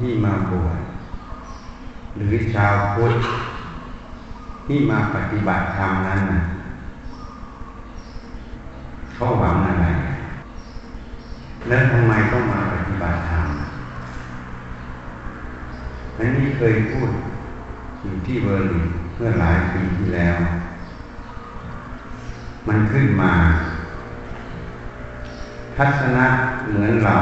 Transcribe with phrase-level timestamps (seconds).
[0.00, 0.78] ที่มาบวช
[2.16, 3.14] หรือชาวพุทธ
[4.66, 6.20] ที่มาปฏิบัติธรรมนั้น
[9.14, 9.86] เขาหวังอะไร
[11.68, 13.46] แล้วทำไมต้องมาปฏิบัติธรรม
[16.18, 17.10] นั้นนี่เคยพูด
[18.02, 18.86] อยู่ที่เบอร์ลิน
[19.16, 20.36] เมื่อหลายปีที่แล้ว
[22.68, 23.32] มันขึ้นมา
[25.76, 26.26] ทัศนะ
[26.68, 27.16] เหมือนเรา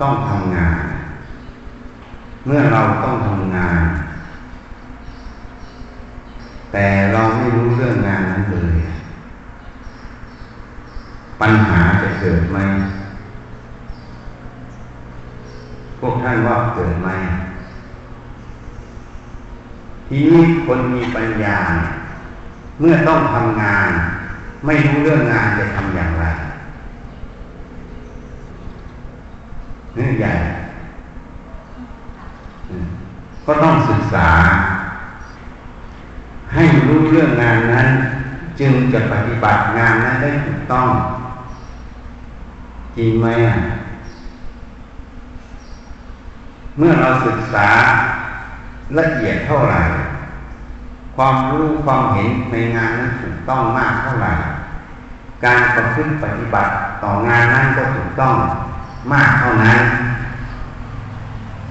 [0.00, 0.89] ต้องทำงาน
[2.44, 3.82] เมื่อเราต้องทำงาน
[6.72, 8.76] แต่เราไม่รู้เรื่องงานนั้นเลย
[11.40, 12.58] ปัญหาจะเกิดไหม
[15.98, 17.08] พวกท่านว่าเกิดไหม
[20.08, 21.58] ทีนี้คนมีปัญญา
[22.80, 23.88] เมื่อต้องทำงาน
[24.66, 26.24] ไม่รู้เรื่องงานจะทำอย่างไร
[29.94, 30.32] เรื่องใหญ่
[33.52, 34.30] ก็ต้องศึกษา
[36.54, 37.88] ให้รู้เรื่องงานนั้น
[38.60, 40.88] จึงจะปฏิบัติงานนั้นได้ถูกต้อง
[42.96, 43.56] จริงไหมอะ
[46.78, 47.68] เมื่อเราศึกษา
[48.98, 49.80] ละเอียดเท่าไหร่
[51.16, 54.32] ความรู้ความเห็นในงานนั้นถูกต้องมากเท่าไหร่
[55.44, 58.36] การประพฤติปฏิบัติต่องานนั้นก็ถูกต้อง
[59.12, 59.80] มากเท่านั้น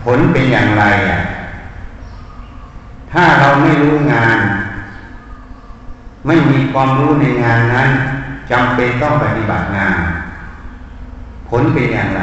[0.04, 1.20] ผลเป็นอย่างไรอะ
[3.14, 4.40] ถ้าเราไม่รู้งาน
[6.28, 7.90] ไม่มีความรู้ในงานนั้น
[8.52, 9.96] จำเป็นต้องปฏิบัติงาน
[11.50, 12.22] ผลเป็นอย่างไร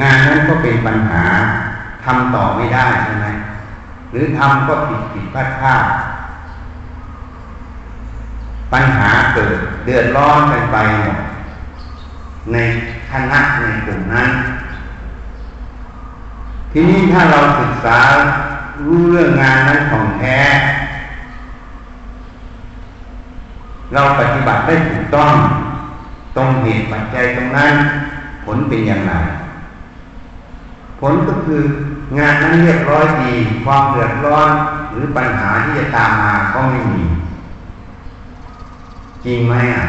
[0.00, 1.22] งานนั้นก็เป็นปัญหา
[2.04, 3.26] ทำต่อไม่ได้ใช่ไหม
[4.10, 5.84] หรือทำก็ผิดผิดพลาดพลาด
[8.72, 11.18] ปัญหาเกิดเดือดร้อนกันไปหมด
[12.52, 12.56] ใน
[13.10, 14.28] คณะในกลุ่มนั้น
[16.72, 17.98] ทีนี้ถ้าเราศึกษา
[18.84, 20.38] รู้เรื่องงานนั้นของแท้
[23.92, 25.32] เราปฏิบัติได้ถูกต้อง
[26.36, 27.72] ตรงเหตุปัจจัยตรงนั้น
[28.44, 29.12] ผลเป็นอย่างไร
[31.00, 31.62] ผลก็คือ
[32.18, 33.32] งานนั้นเรียบร้อยดี
[33.64, 34.50] ความเดือดร้อน
[34.92, 37.02] หรือปัญหาที่จะตามมาก็ไม่มี
[39.24, 39.86] จริงไหมอะ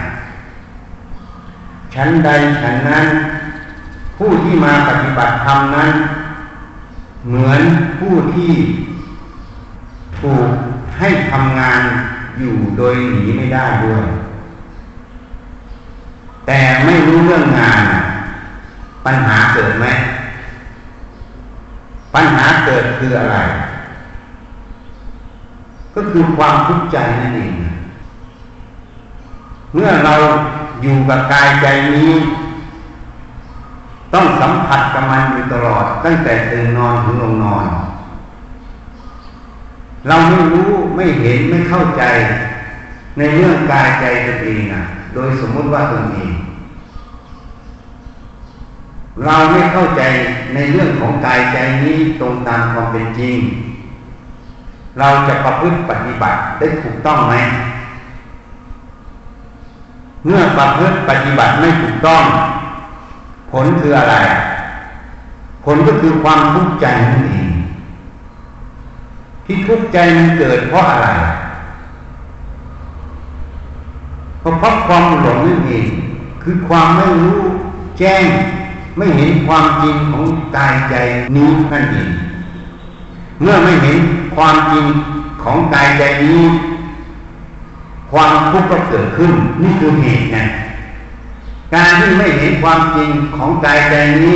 [1.93, 2.29] ชั้นใด
[2.61, 3.05] ชั้นนั้น
[4.17, 5.91] ผู้ที่มาปฏิบัติธรรมนั้น
[7.27, 7.61] เหมือน
[7.99, 8.53] ผู้ที่
[10.19, 10.49] ถูก
[10.97, 11.81] ให้ทำงาน
[12.39, 14.03] อยู่โดยหนีไม่ได้ด้วย
[16.45, 17.81] แต่ไม่รู้เรื่องงาน
[19.05, 19.85] ปัญหาเกิดไหม
[22.15, 23.37] ปัญหาเกิดคืออะไร
[25.95, 27.53] ก็คือความทุกข์ใจนั่นเอง
[29.73, 30.13] เมื่อเรา
[30.81, 32.11] อยู่กับกายใจนี้
[34.13, 37.65] ต้องสัมผัสกับมันอยู่ตลอด ตั้งแต่ตื่นนอนถึงลงนอน
[40.07, 42.03] เราไม่รู้ไม่เห็นไม่เข้าใจ
[43.17, 44.83] ในเรื่องกายใจตัวเองนะ
[45.13, 46.31] โดยสมมุติว่าตนเอง
[49.25, 50.01] เราไม่เข้าใจ
[50.53, 53.37] ในเรื่องของกายใจนี้ตรงตามความเป็นจริง
[54.99, 57.35] เราจะประพฤติปฏิบัติได้ถูกต้องไหม
[60.25, 62.23] เมื่อประพฤติปฏิบัติไม่ถูกต้อง
[63.51, 64.15] ผลคืออะไร
[65.63, 67.49] ผลก็คือความทุกข์ใจนั่นเอง
[69.45, 71.07] ที่ทุกข์ใจมันเกิดเพราะอะไร
[74.39, 75.87] เพราะเพราะความหลงนั่นเอง
[76.43, 77.41] คือความไม่รู้
[77.99, 78.25] แจ้ง
[78.97, 80.95] ไม่เห็นความจริงของกายใจ
[81.35, 82.09] นี้นั่นเอง
[83.41, 83.97] เมื่อไม่เห็น
[84.35, 84.85] ความจริง
[85.43, 86.39] ของกายใจนี้
[88.11, 90.45] ความทุกข์ก็เกิดขึ้น นี่คือเหตุนะ
[91.73, 94.35] การที่ไม่เห็นความจริงของใจใจนี้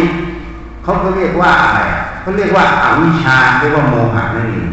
[0.84, 1.80] เขาก็เรียกว่าอะไร
[2.22, 4.70] เขาเรียกว่าอาวิชชาเรียกว่าโมหะนั่นเอง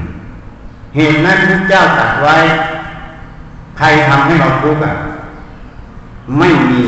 [0.96, 2.36] เหตุนั้นพระเจ้าตรัสไว้
[3.78, 4.94] ใครทำให้เราทุกข์อะ
[6.38, 6.82] ไม่มี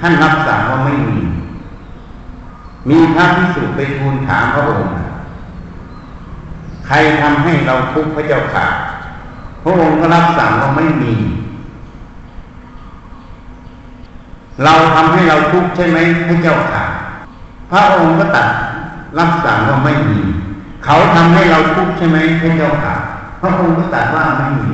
[0.00, 1.18] ท่านรับสั่งว่าไม่มี
[2.88, 4.92] มีพระพิสุไปทูลถามพระองค์
[6.86, 8.66] ใครทำให้เราทุกข์พระเจ้าค่ะ
[9.62, 11.14] พระองค์ก็รับสั่งว่าไม่มี
[14.62, 16.82] เราทำให้เราทุกข์ใช่ไหมให้เจ้าค่ะ
[17.70, 18.48] พระองค์ก็ตัด
[19.18, 20.18] รับสั่งว่าไม่มี
[20.84, 22.94] เขาทำให้เราทุกข์ใช่ไหมให้เจ้าค่ะ
[23.40, 24.72] พระองค์ก็ตัดว่าไม่มี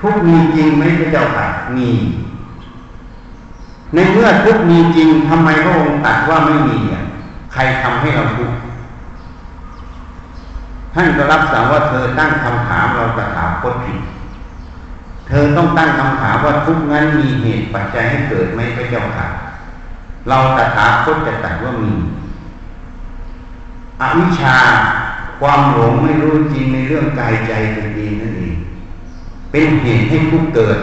[0.00, 1.46] ทุกข์มีจริงไหมพระเจ้าค่ะ
[1.76, 1.88] มี
[3.94, 7.04] ในเมื่อทุกข์มีจริงทำไมพระองค์ตัดว่าไม่มีอะ
[7.52, 8.56] ใครทำให้เราทุกข์
[10.94, 13.98] ท่านก็รับสั่งว่าเธอตั้งคำถามเราจะถามคตผิด
[15.28, 19.26] เธอต้องตั้งคำถามว่าทุกนั้นมีเหตุปัจจัยให้เกิดไหมพระเจ้าค่ะ
[20.28, 21.92] เราตถาคตจะตรัสว่ามี
[24.00, 24.56] อวิชชา
[25.40, 28.54] ความหลงไม่รู้จริงในเรื่องกายใจตนเองนั่นเอง
[29.50, 30.78] เป็นเหตุให้ทุกเกิด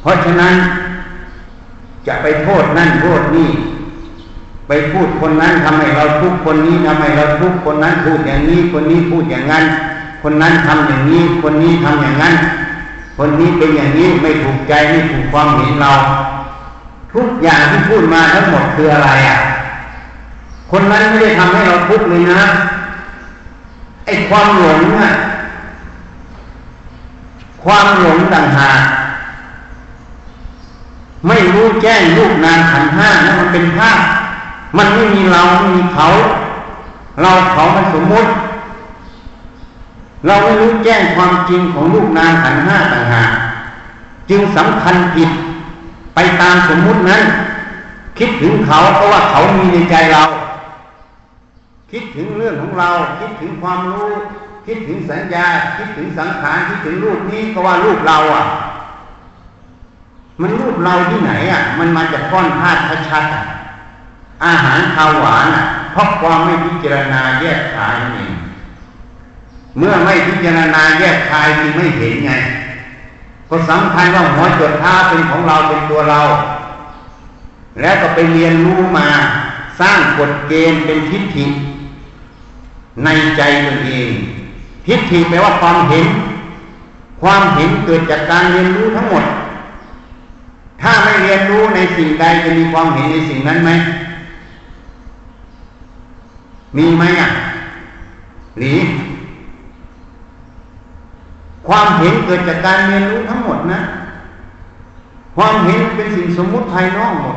[0.00, 0.54] เพราะฉะนั้น
[2.06, 3.50] จะไปโทษนั่นโทษนี่
[4.68, 9.64] ไปพูดคนนั้นทำให้เราทุกคนนี้ทำให้เราทุกคนนั้นพูดอย่างนี้ คนนี้พูดอย่างนั้น
[10.22, 12.34] คนนั้นทำอย่างนี้ คนนี้ทำอย่างนั้น
[13.16, 15.92] คนนี้เป็นอย่างนี้ไม่ถูกใจไม่ถูกความเห็นเรา
[17.14, 19.38] ทุกอย่างที่พูดมาทั้งหมดคืออะไรอะ
[20.70, 22.42] คนนั้นไม่ได้ทำให้เราทุกข์เลยนะ
[24.04, 25.12] ไอ้ความหลงอะ
[27.64, 28.80] ความหลงต่างหาก
[31.28, 33.98] ไม่รู้แจ้งรูปนามขันห้านะมันเป็นภาพ
[34.76, 36.06] มันไม่มีเราไม่มีเขา
[37.22, 38.28] เราเขามันสมมุติ
[40.26, 43.30] เราไม่รู้แจ้งความจริงของรูปนามขันห้าต่างหาก
[44.30, 45.30] จึงสำคัญผิด
[46.14, 47.22] ไปตามสมมุตินั้น
[48.18, 50.22] คิดถึงเขาเพราะว่าเขามีในใจเรา
[51.92, 52.90] คิดถึงเรื่องของเรา
[53.20, 54.12] คิดถึงความรู้
[54.66, 58.44] คิดถึงสัญญา คิดถึงสังขารคิดถึงรูปนี้ก็ว่ารูปเราอะ
[60.40, 62.80] มันรูปเราที่ไหนอะ มันมาจากก้อนธาตุ
[63.10, 65.46] ชัดๆอาหารข้าวหวาน
[65.92, 68.34] เพราะความไม่พิจารณาแยกขายนั่นเอง
[69.78, 72.32] เมื่อไม่พิจารณาแยกขายจึงไม่เห็นไง
[73.50, 76.20] ก็สำคัญว่าหัวจดท้าเป็นของเราเป็นตัวเรา
[77.80, 79.06] แล้วก็ไปเรียนรู้มา
[79.80, 81.46] สร้างกฎเกณฑ์เป็นทิฏฐิ
[83.04, 84.10] ในใจตัวเอง
[84.86, 86.06] ทิฏฐิแปลว่าความเห็น
[87.22, 89.24] ความเห็นเกิดจากการเรียนรู้ทั้งหมด
[90.82, 93.70] ถ้าไม่เรียนรู้ในสิ่งใดจะมีความเห็นในสิ่งนั้นไหม
[96.76, 97.30] มีไหมอะ
[98.58, 98.78] หรือ
[101.68, 103.80] ความเห็นเกิดจากการเรียนรู้ทั้งหมดนะ
[105.36, 107.36] ความเห็นเป็นสิ่งสมมุติภายนอกหมด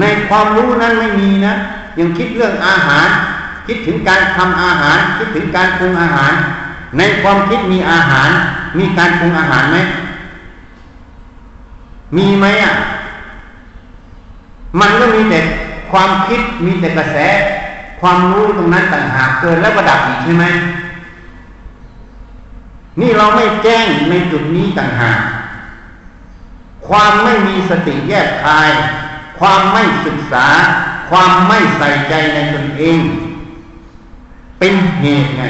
[0.00, 1.54] ในความรู้นั้นไม่มีนะ
[1.98, 3.08] ยังคิดเรื่องอาหาร
[3.66, 6.32] คิดถึงการทำอาหาร คิดถึงการปรุงอาหาร
[6.98, 8.30] ในความคิดมีอาหาร
[8.78, 9.78] มีการปรุงอาหารไหม
[12.16, 12.74] มีไหมอะ
[14.80, 15.40] มันก็มีแต่
[15.90, 17.16] ความคิดมีแต่กระแส
[18.00, 20.44] ความรู้ตรงนั้นต่างหากเกิดแล้วประดับอีกใช่ไหม
[23.00, 25.20] นี่เราไม่แจ้งในจุดนี้ต่างหาก
[26.88, 28.70] ความไม่มีสติแยกคาย
[29.38, 30.46] ความไม่ศึกษา
[31.10, 33.00] ความไม่ใส่ใจในตนเอง
[34.58, 35.44] เป็นเหตุไง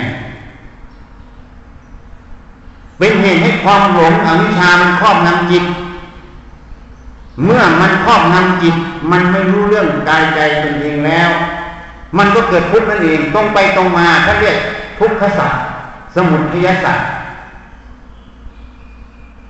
[2.98, 5.64] เป็นเหตุให้ความหลงอวิชามันครอบงำจิต
[7.44, 8.76] เมื่อมันครอบงำจิต
[9.10, 11.30] มันไม่รู้เรื่องกายใจตนเองแล้ว
[12.18, 14.56] มันก็เกิดทุกข์นั่นเองตรงไปตรงมาเขาเรียก
[14.98, 15.62] ทุกขสัตว์
[16.14, 17.08] สมุทัยสัตว์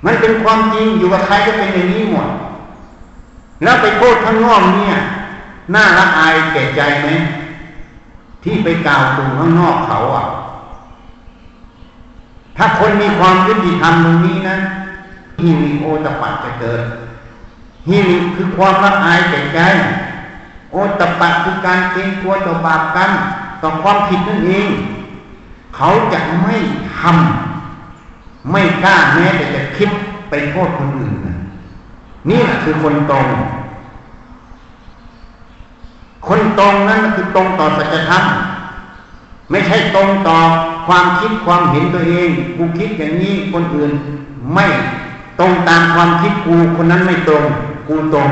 [0.05, 2.27] มันเป็นความจริงอยู่กับใครก็เป็นอย่างนี้หมด
[3.63, 4.95] แล้วไปโทษข้างนอกเนี่ย
[5.73, 7.09] น่าละอายแก่ใจไหม
[8.43, 10.25] ที่ไปกล่าวตู่ข้างนอกเขาอะ
[12.57, 14.57] ถ้าคนมีความยุติธรรมตรงนี้นะ
[15.37, 16.83] ที่มีโอตปัดจะเกิด
[17.87, 19.59] ฮิริคือความละอายแก่ใจ
[20.71, 23.11] โอตปะคือการเกรงกลัวต่อบาปกรรม
[23.61, 24.69] ต่อความผิดนั่นเอง
[25.75, 26.55] เขาจะไม่
[26.97, 27.48] ทำ
[28.51, 29.89] ไม่กล้าแม้แต่จะคิด
[30.29, 31.13] ไปโทษคนอื่น
[32.29, 33.25] นี่แหละคือคนตรง
[36.27, 38.23] คนตรงนั้นคือตรงต่อสัจธรรม
[39.49, 40.37] ไม่ใช่ตรงต่อ
[40.87, 43.91] ความคิดความเห็นตัวเองกูคิดอย่างนี้คนอื่น
[44.53, 44.65] ไม่
[45.39, 47.43] ตรงตามความคิดกูคนนั้นไม่ตรง
[47.87, 48.29] กูตรง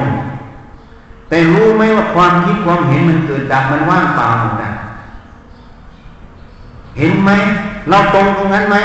[1.30, 4.72] แต่รู้ไหมว่าความคิดความเห็นมันเกิดดับมันว่างเปล่าหมดนะ
[6.98, 7.32] เห็นไหม
[7.90, 8.78] เราตรงตรงนั้นไหม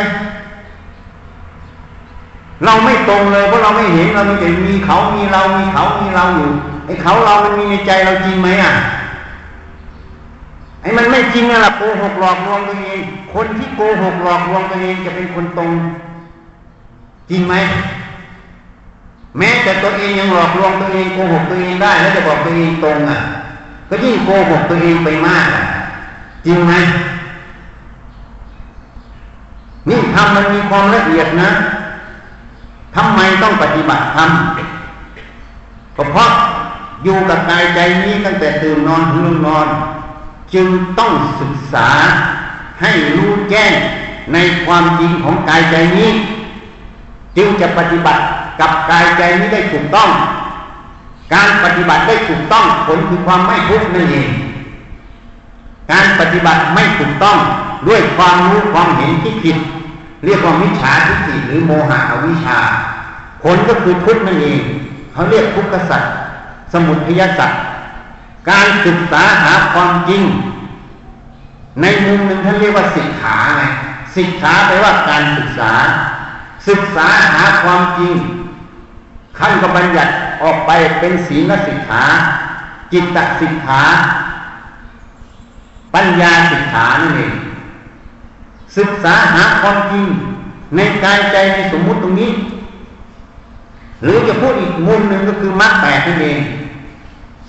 [2.65, 6.51] เราไม่ตรงเลยเพราะเราไม่เห็นเรามีแต่มีเขามีเรามีเขามีเราอยู่
[6.87, 8.75] ไอ้เขาเรามันมีในใจเราจริงไหมอะ
[10.83, 13.01] ไอ้มันไม่จริงอะล่ะโกหกหลอกลวงตัวเอง
[13.35, 15.73] คนที่โกหกหลอกลวงตัวเองจะเป็นคนตรง
[17.31, 17.55] จริงไหม
[19.39, 23.19] แม้แต่ตัวเองยังหลอกลวงตัวเองโกหกตัวเองได้ แล้วจะบอกตัวเองตรงอะ
[23.89, 25.49] ก็ยิ่งโกหกตัวเองไปมาก
[26.47, 26.73] จริงไหม
[29.89, 31.51] นี่ทำมันมีความละเอียดนะ
[32.97, 34.31] ทำไมต้องปฏิบัติธรรม
[35.97, 36.31] ก็เพราะ
[37.05, 39.67] อยู่กับกายใจนี้ตั้งแต่ตื่นนอนถึงนอน
[40.55, 40.69] จึง
[40.99, 41.89] ต้องศึกษา
[42.81, 43.73] ให้รู้แจ้ง
[44.33, 46.11] ในความจริงของกายใจนี้
[47.37, 48.23] จึงจะปฏิบัติ
[48.61, 50.11] กับกายใจนี้ได้ถูกต้อง
[51.35, 54.29] การปฏิบัติได้ถูกต้องผลคือความไม่ทุกข์นั่นเอง
[55.93, 57.39] การปฏิบัติไม่ถูกต้อง
[57.89, 59.57] ด้วยความรู้ความเห็นที่ผิด
[60.25, 62.59] เรียกว่ามิจฉาทิฏฐิหรือโมหะอวิชชา
[63.43, 64.61] ผลก็คือทุกข์นั่นเอง
[65.13, 66.13] เขาเรียกทุกขสัตว์
[66.73, 67.61] สมุทัยสัตว์
[68.51, 70.23] การศึกษาหาความจริง
[71.81, 73.63] ในมุมหนึ่งท่านเรียกว่าศิกขาไง
[74.15, 75.73] ศิกขาแปลว่าการศึกษา
[76.69, 78.15] ศึกษาหาความจริง
[79.39, 80.13] ขั้นก็บัญญัติ
[80.43, 82.03] ออกไปเป็นศีลสิกขา
[82.93, 83.83] จิตตสิกขา
[85.95, 87.33] ปัญญาสิกขานั่นเอง
[88.77, 90.07] ศึกษาหาความจริง
[90.77, 92.33] ในกายใจในสมมุติตรงนี้
[94.03, 96.39] หรือจะพูดอีกมุมหนึ่งก็คือมรรคแปดนั่นเอง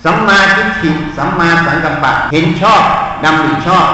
[0.04, 2.82] สัมมาทิฏฐิสัมมาสังกัปปะเห็นชอบ
[3.24, 3.88] ดำริชอบ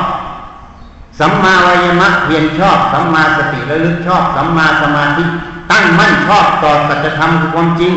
[1.20, 5.24] สัมมาวายมะเพียรชอบ สัมมาสติระลึกชอบ สัมมาสมาธิ
[5.70, 7.94] ตั้งมั่นชอบต่อสัจธรรมคือความจริง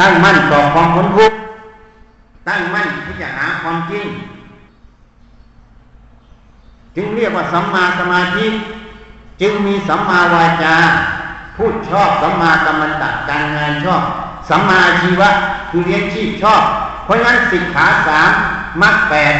[0.00, 1.36] ตั้งมั่นต่อความพ้นทุกข์
[2.48, 4.06] ตั้งมั่นที่จะหาความจริง
[6.96, 8.46] จึงเรียกว่าสัมมาสมาธิ
[9.40, 10.76] จึงมีสัมมาวาจา
[11.56, 14.02] พูดชอบสัมมากัมมันตะการงานชอบ
[14.48, 15.30] สัมมาชีวะ
[15.70, 16.62] คือเลี้ยงชีพชอบ
[17.04, 18.30] เพราะฉะนั้นสิกขาสาม
[18.82, 19.34] มรรคแปด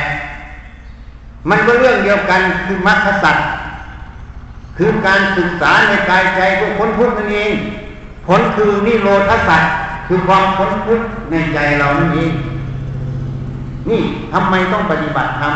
[1.50, 3.46] มันก็เรื่องเดียวกันคือมรรคสัตว์
[4.78, 7.54] คือการศึกษาในกายใจเพื่อพ้นทุกข์นั่นเอง
[8.26, 9.72] ผลคือนิโรธสัตว์
[10.06, 12.32] คือความพ้นทุกข์ในใจเรานั่นเอง
[13.88, 14.02] นี่
[14.32, 15.54] ทำไมต้องปฏิบัติธรรม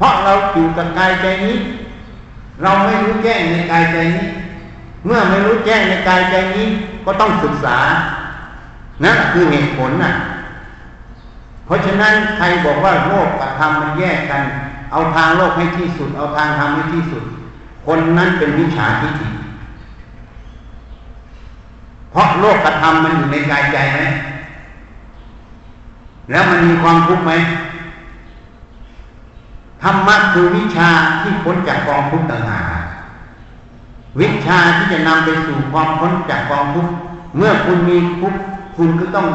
[0.00, 1.56] เพราะเราอยู่กับกายใจนี้
[2.62, 4.28] เราไม่รู้แจ้งในกายใจนี้
[5.06, 6.66] เมื่อไม่รู้แจ้งในกายใจนี้
[7.04, 7.78] ก็ต้องศึกษา
[9.04, 10.12] นั่นคือเหตุผลน่ะ
[11.66, 14.42] เพราะฉะนั้นใครบอกว่าโลกกับธรรมมันแยกกัน
[14.92, 17.24] เอาทางโลกให้ที่สุด เอาทางธรรมให้ที่สุด
[17.86, 19.28] คนนั้นเป็นวิชาทิฏฐิ
[22.10, 24.00] เพราะโลกกับธรรมมันอยู่ในกายใจไหม
[26.30, 27.32] แล้วมันมีความทุกข์ไหม
[29.82, 30.88] ธรรมะคือวิชา
[31.22, 32.80] ที่พ้นจากกองทุกข์ต่างหาก
[34.20, 36.92] วิชาที่จะนำไปสู่ความพ้นจากกองทุกข์
[37.36, 38.40] เมื่อคุณมีทุกข์
[38.76, 39.28] คุณก็ต้อง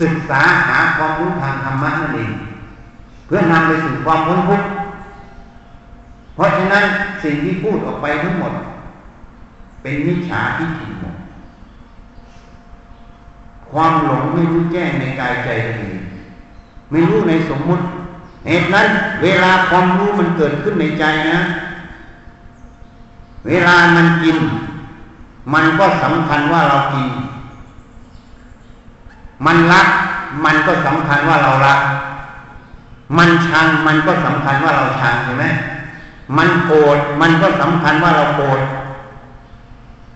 [0.00, 2.30] ศึกษาหาความรู้ทางธรรมะนั่นเอง
[3.26, 4.68] เพื่อนำไปสู่ความพ้นทุกข์
[6.34, 6.84] เพราะฉะนั้น
[7.22, 8.52] สิ่งที่พูดออกไปทั้งหมด
[9.82, 11.16] เป็นวิชาที่ผิดหมด
[13.72, 16.00] ความหลงไม่รู้แจ้งในกายใจตัวเอง
[16.90, 17.84] ไม่รู้ในสมมุติ
[18.46, 18.88] เหตุนั้น
[19.22, 21.40] เวลาความรู้มันเกิดขึ้นในใจนะ
[23.48, 24.38] เวลามันกิน
[25.54, 27.08] มันก็สำคัญว่าเรากิน
[29.46, 29.88] มันรัก
[30.44, 31.80] มันก็สำคัญว่าเรารัก
[33.18, 35.44] มันชัง มันก็สำคัญว่าเราชังใช่ไหม
[36.36, 38.60] มันโกรธ มันก็สำคัญว่าเราโกรธ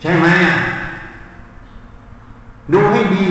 [0.00, 0.26] ใช่ไหม
[2.72, 3.26] ดูให้ดี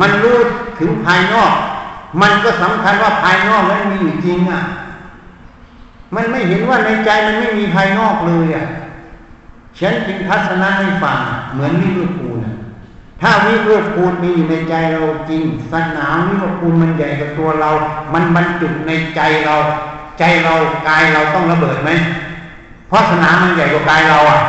[0.00, 0.38] มันรู้
[0.78, 1.52] ถึงภายนอก
[2.20, 4.62] มันก็สำคัญว่าภายนอกนั้นมีอยู่จริงอะ
[6.14, 8.66] มันไม่เห็นว่าในใจมันไม่มีภายนอกเลยอะ
[9.78, 11.18] ฉันจึงทัศนะให้ฟัง
[11.52, 12.54] เหมือนวิรุปูนะ
[13.20, 17.70] ถ้าวิรุปูนมีอยู่ในใจเราจริง สนามวิรุปูนมันใหญ่กว่าตัวเรา
[18.12, 19.56] มันบรรจุในใจเรา
[20.18, 20.54] ใจเรา
[20.88, 21.90] กายเราต้องระเบิดไหม
[22.88, 24.40] เพราะสนามมันใหญ่กว่ากายเราอะ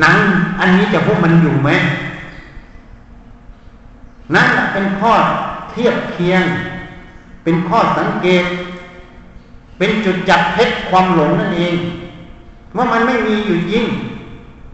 [0.00, 0.16] หนัง
[0.60, 1.70] อันนี้จะพวกมันอยู่ไหม
[4.34, 5.12] นั่นเป็นข้อ
[5.70, 6.42] เทียบเคียง
[7.44, 8.44] เป็นข้อสังเกต
[9.78, 11.74] เป็นจุดจับเพชรความหลงนั่นเอง
[12.76, 13.84] ว่ามันไม่มีอยู่จริง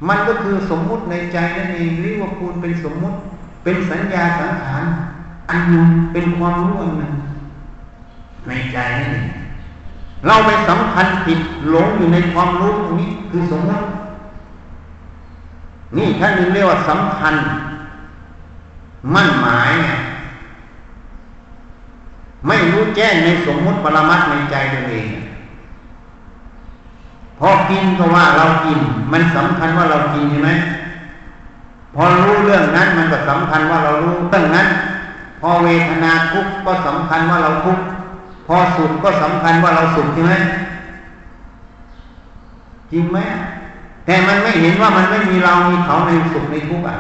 [0.08, 3.16] มันก็คือสมมุติในใจนั่นเองเรียกว่าคูณเป็นสมมุติ
[3.62, 4.84] เป็นสัญญาสังขาร
[5.48, 7.12] อันนึงเป็นความรู้อันนึง
[8.48, 9.28] ในใจนั่นเอง
[10.26, 13.86] เราไปสำคัญผิดหลงอยู่ในความรู้ตรงนี้คือสมมติ
[15.96, 17.34] นี่ท่านเรียกว่าสำคัญ
[19.14, 19.88] มั่นหมายไง
[22.46, 25.08] ไม่รู้แจ้งในสมมุติปรมัตในใจตัวเอง
[27.38, 28.78] พอกินก็ว่าเรากิน
[29.12, 30.50] มันสำคัญว่าเรากินใช่ไหม
[31.94, 34.68] พอรู้เรื่องนั้นมันก็สำคัญว่าเรารู้เรื่องนั้น
[35.40, 37.84] พอเวทนาทุกข์ก็สำคัญว่าเราทุกข์
[38.46, 40.34] พอสุขก็สำคัญว่าเราสุขใช่ไหม
[42.92, 43.18] จริงไหม
[44.06, 46.98] แต่มันไม่เห็นว่ามันไม่มีเรามีเขาในสุขในทุกข์อะ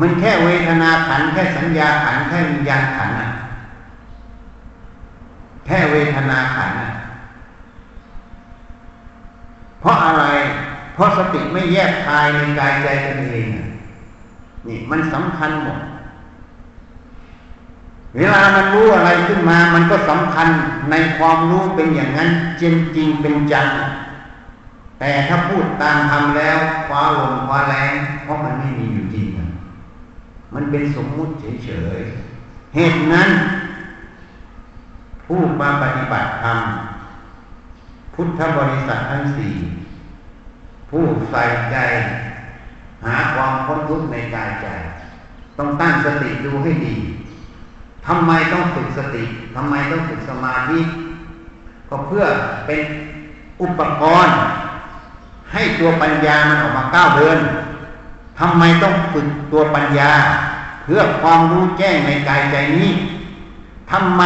[0.00, 3.28] มันแค่เวทนาขันแค่สัญญาขันแค่วิญญาณขันอะ
[5.66, 6.72] แค่เวทนาขัน
[9.80, 10.24] เพราะอะไร
[10.94, 13.48] เพราะสติไม่แยกคายในกายใจตนเอง
[14.66, 15.78] นี่มันสำคัญหมด
[18.16, 20.48] เวลามันรู้อะไรขึ้นมา มันก็สำคัญ
[20.90, 22.30] ในความรู้เป็นอย่างนั้น
[22.60, 23.68] จริงจริงเป็นจัง
[24.98, 27.92] แต่ถ้าพูดตามทำแล้วคว้าลมคว้าแรง
[28.22, 29.26] เพราะมันไม่มีอยู่จริง
[30.54, 31.32] มันเป็นสมมุติ
[31.64, 33.28] เฉยๆ เหตุนั้น
[35.26, 36.60] ผู้มาปฏิบัติธรรม
[38.14, 39.54] พุทธบริษัททั้งสี่
[40.90, 41.76] ผู้ใส่ใจ
[43.04, 44.66] หาความพ้นทุกข์ในกายใจ
[45.58, 46.94] ต้องตั้งสติดูให้ดี
[48.06, 49.24] ทำไมต้องฝึกสติ
[49.56, 50.78] ทำไมต้องฝึกสมาธิ
[51.88, 52.24] ก็เพื่อ
[52.66, 52.80] เป็น
[53.62, 54.36] อุปกรณ์
[55.52, 57.38] ให้ตัวปัญญามันออกมาก้าวเดิน
[58.38, 60.12] ทำไมต้องฝึกตัวปัญญา
[60.84, 62.90] เพื่อความรู้แจ้งในกายใจนี้
[63.94, 64.22] ทำไม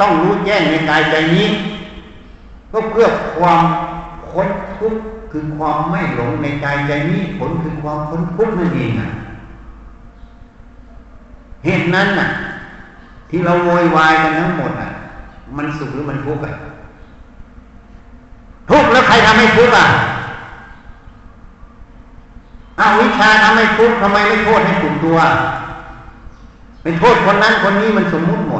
[0.00, 1.46] ต้องรู้แจ้งในกายใจนี้
[2.72, 3.06] ก็เพื่อ
[3.38, 3.62] ความ
[4.30, 4.48] ค้น
[4.78, 5.00] ทุกข์
[5.30, 9.08] คือความไม่หลงในกายใจนี้ ผลคือความพ้นทุกข์นั่นเองนะ
[11.64, 12.28] เหตุนั้นน่ะ
[13.30, 14.90] ที่เราโวยวายกันทั้งหมดอะ
[15.56, 16.54] มันสุขหรือมันทุกข์อะ
[18.70, 19.86] ทุกข์แล้วใครทำให้ทุกข์อะ
[22.78, 25.18] อาวิชาทำให้ทุกข์ทำไมไม่โทษให้ถูกตัว
[26.82, 28.54] เป็นโทษคนนั้นคนนี้มันสมมุติหม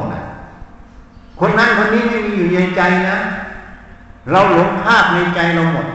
[1.43, 3.17] คนนั้นคนนี้ไม่มีอยู่ในใจนะ
[4.31, 5.87] เราหลงภาพในใจเราหมด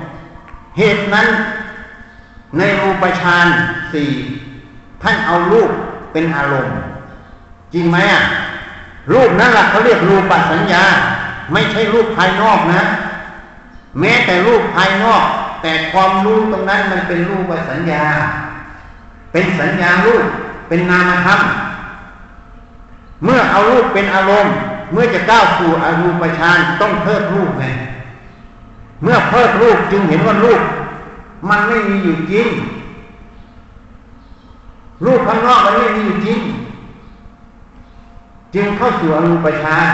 [0.79, 1.27] เหตุนั้น
[2.59, 3.47] ในรูปฌาน
[3.93, 4.11] สี่
[5.03, 5.71] ท่านเอารูป
[6.13, 6.77] เป็นอารมณ์
[7.73, 8.23] จริงไหมอะ
[9.13, 10.85] รูปนั่นแหละเขาเรียกรูปสัญญา
[11.53, 12.83] ไม่ใช่รูปภายนอกนะ
[14.01, 15.23] แม้แต่รูปภายนอก
[15.63, 18.05] แต่ความรู้ตรงนั้นมันเป็นรูปสัญญา
[19.33, 20.25] เป็นสัญญารูป
[20.69, 21.41] เป็นนามธรรม
[23.25, 24.55] เมื่อเอารูปเป็นอารมณ์
[24.93, 27.65] เมื่อจะก้าวสู่อรูปฌานต้องเพิ่มรูปไง
[29.03, 30.63] เมื่อเพิ่มรูปจึงเห็นว่ารูป
[31.49, 32.49] มันไม่มีอยู่จริง
[35.05, 36.41] รูปข้างนอกมันไม่มีอยู่จริง
[38.55, 39.91] จึงเข้าสู่อรูปฌาน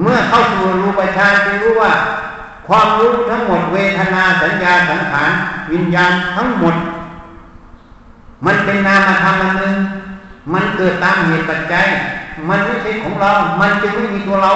[0.00, 1.92] เมื่อเข้าสู่อรูปฌานจึงรู้ว่า
[2.66, 5.30] ความรู้ทั้งหมดเวทนาสัญญาสังขาร
[5.72, 6.74] วิญญาณทั้งหมด
[8.44, 9.76] มันเป็นนามธรรมอันหนึ่ง
[10.52, 11.86] มันเกิดตามเหตุปัจจัย
[12.48, 14.52] มันไม่ใช่ของเรา มันจึงไม่มีตัวเรา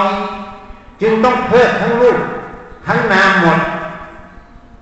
[1.01, 2.19] จึงต้องเพิกทั้งรูป
[2.87, 3.61] ทั้งนามหมด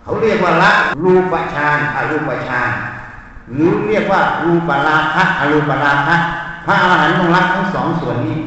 [0.02, 0.72] เขาเรียกว่าละ
[1.04, 2.70] รูปฌานอรูปฌาน
[3.52, 6.16] หรือเรียกว่ารูปราคะอรูปราคะ
[6.66, 8.38] พระอรหันต์ต้องรักทั้งสองส่วนนี้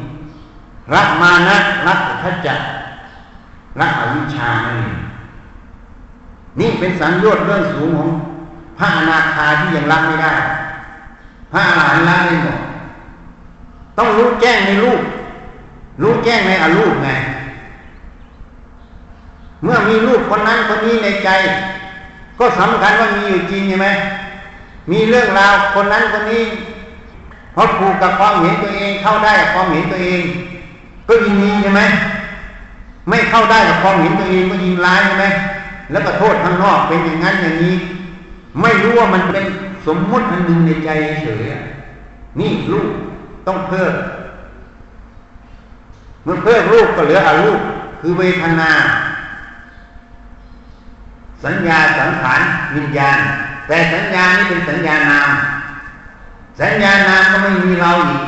[0.94, 1.56] รักมานะ
[1.86, 2.54] รักทัจจะ
[3.80, 4.98] รักอวิชานั่นเอง
[6.58, 8.10] นี่เป็นสังโยชน์เรื่องสูงของ
[8.78, 10.32] พระอนาคาที่ยังรักไม่ได้
[11.52, 12.58] พระอรหันต์รักได้หมด
[13.98, 15.00] ต้องรู้แจ้งในรูป
[16.02, 17.10] รู้แจ้งในอรูปไง
[19.62, 21.30] เมื่อมีรูปคนนั้นคนนี้ในใจ
[22.38, 23.88] ก็สำคัญว่ามีอยู่จริงใช่ไหม
[24.90, 26.44] มีเรื่องราวคนนั้นคนนี้
[27.52, 30.22] เพราะผูกกับความเห็นตัวเอง เข้าได้กับความเห็นตัวเอง
[31.08, 31.82] ก็ยิงมีใช่ไหม
[33.08, 35.26] ไม่เข้าได้กับความเห็นตัวเองก็ยิงร้ายใช่ไหม
[35.90, 37.74] แล้วก็โทษข้างนอกเป็นอย่างนั้นอย่างนี้
[38.60, 39.44] ไม่รู้ว่ามันเป็น
[39.86, 40.90] สมมุติอันหนึ่งในใจ
[41.22, 41.42] เฉย
[42.40, 42.90] นี่รูป
[43.48, 43.94] ต้องเพิ่ม
[46.24, 47.60] เมื่อเพิ่มรูปก็เหลืออารูป
[48.00, 48.70] คือเวทนา
[51.44, 52.40] สัญญาสังขาร
[52.74, 53.18] วิญญาณ
[53.66, 55.30] แต่สัญญานี้เป็นสัญญานาม
[56.60, 58.22] สัญญานามก็ไม่มีเราอีก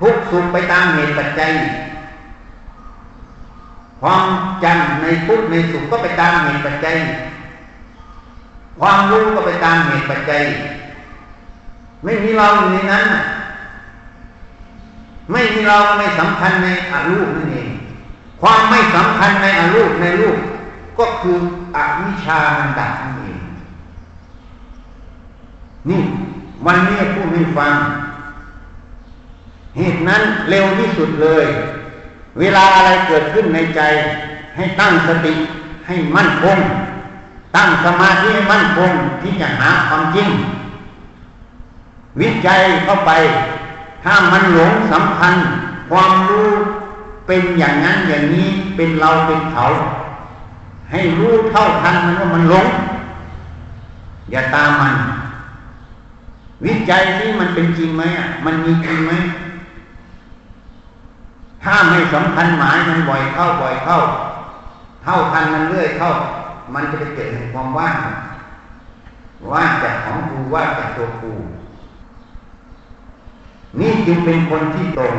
[0.00, 1.52] ทุกสุขไปตามเหตุปัจจัย
[4.00, 4.24] ความ
[4.64, 6.96] จำในทุกในสุขก็ไปตามเหตุปัจจัย
[8.80, 10.42] ความรู้ก็ไปตามเหตุปัจจัย
[12.04, 13.06] ไม่มีเราอยู่ในนั้น
[15.30, 17.70] ไม่มีเราไม่สำคัญในอรูปนั่นเอง
[18.40, 20.36] ความไม่สำคัญในอรูปในรูป
[20.98, 21.36] ก็คือ
[21.76, 23.40] อวิชามันดับนั่นเอง
[25.88, 26.02] นี่
[26.66, 27.74] วันนี้พูดให้ฟัง
[29.76, 31.46] เหตุนั้นเร็วที่สุดเลย
[32.38, 33.80] เวลาอะไรเกิดขึ้นในใจ
[34.56, 35.34] ให้ตั้งสติ
[35.86, 36.58] ให้มั่นคง
[37.56, 40.28] ตั้งสมาธิให้มั่นคงที่จะหาความจริง
[42.20, 43.10] วิจัยเข้าไป
[44.04, 45.34] ถ้ามันหลงสำคัญ
[45.90, 46.50] ความรู้
[47.26, 49.64] เป็นอย่างนั้นอย่างนี้เป็นเราเป็นเขา
[50.90, 52.66] ให้รู้เท่าทันมันว่ามันหลง
[54.30, 54.94] อย่าตามมัน
[56.64, 59.12] วิจัยที่มันเป็นจริงไหมอะมันมีจริงไหม
[61.64, 63.98] ถ้าไม่สำคัญหมายมันบ่อยเข้าบ่อยเข้า
[65.04, 66.10] เท่าทันมันเรื่อยเข้า
[66.74, 67.96] มันจะไปเกิดความว่าง
[69.52, 71.36] ว่างจากของกูว่างจากตัวปู่
[74.06, 75.16] จึงเป็นคนที่ตรง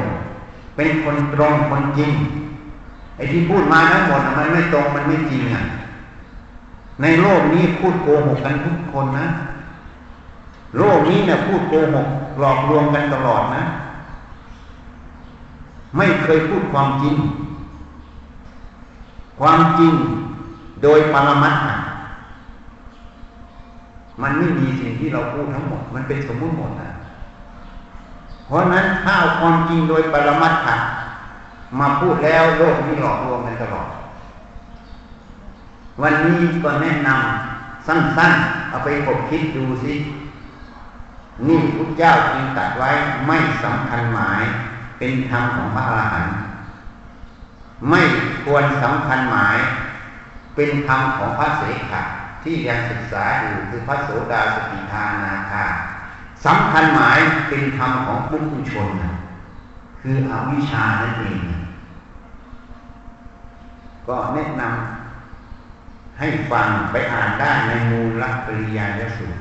[0.75, 2.11] เป็นคนตรงคนจริง
[3.15, 5.63] ไอ้ที่พูดมาทั้งหมดมันไม่ตรงมันไม่จริงอะ
[7.01, 9.27] ในโลกนี้พูดโกหกกันทุกคนนะ
[10.77, 12.07] โลกนี้เนี่ยพูดโกหก
[12.39, 13.63] หลอกลวงกันตลอดนะ
[15.97, 17.15] ไม่เคยพูดความจริง
[19.39, 19.93] ความจริง
[20.83, 21.63] โดยปรมัตถ์
[24.21, 26.92] มันไม่มีสิ่งที่เราพูดทั้งหมด มันเป็นสมมุติหมดนะ
[28.53, 30.89] ราะนั้นถ้าเอาความจริงโดยปรมัตถ์
[31.79, 33.87] มาพูดแล้วโลกนี้หลอกลวงกันตลอด
[36.01, 39.93] วันนี้ก็แนะนำสั้นๆ เอาไปกบคิดดูสิ
[41.47, 42.89] นี่พุทธเจ้าจึงตัดไว้
[43.27, 44.41] ไม่สำคัญหมาย
[44.97, 46.35] เป็นธรรมของพระอรหันต์
[47.89, 48.01] ไม่
[48.45, 49.57] ควรสำคัญหมาย
[50.55, 52.03] เป็นธรรมของพระเสขะ
[52.43, 55.65] ที่ยังศึกษาอยู่คือพระโสดาสกิทานาคา
[56.45, 57.17] สำคัญหมาย
[57.49, 58.87] เป็นธรรมของปุถุชน
[60.01, 61.39] คืออวิชชานั่นเอง
[64.07, 69.39] ก็แนะนำให้ฟังไปอ่านได้ในมูลปริยายสูตร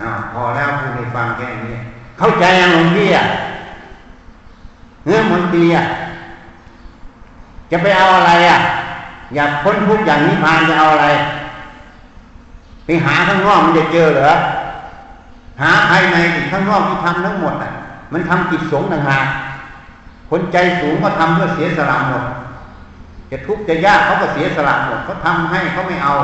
[0.00, 1.76] อาพอแล้วพูดให้ฟังแค่นี้
[2.18, 3.24] เข้าใจยังหลวงพี่อะ
[5.06, 5.84] เงื่อนมนตีอะ
[7.70, 8.58] จะไปเอาอะไรอะ
[9.34, 11.06] อยากพ้นทุกอย่างนี้พานจะเอาอะไร
[12.84, 14.32] ไปหาข้างนอกมันจะเจอเหรอ
[15.60, 16.16] หาภายใน
[16.50, 17.72] ข้างนอกที่ทำทั้งหมดอะ
[18.12, 19.26] มันทำกิจสงฆ์ต่างหาก
[20.30, 22.24] คนใจสูงก็ทำเพื่อเสียสละหมด
[23.30, 26.14] จะทุกข์จะยากเขาก็เสียสละหมดเขาทำให้เขาไม่เอา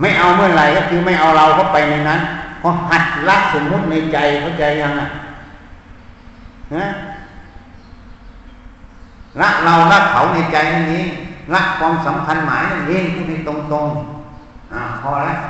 [0.00, 2.20] ไม่เอาเมื่อไหร่ก็คือไม่เอาเราเข้าไปในนั้น
[2.60, 5.08] พอหัดรักสมมุติในใจเข้าใจยังอะ
[6.74, 6.86] นะ
[9.40, 11.08] รักเรารักเขาในใจนั่นเอง
[11.54, 15.40] รักความสำคัญหมายนั่นเองพูดให้ตรงๆอ่าพอแล้ว